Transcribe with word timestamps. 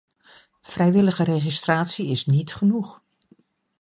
Vrijwillige 0.61 1.23
registratie 1.23 2.07
is 2.09 2.25
niet 2.25 2.55
genoeg. 2.55 3.01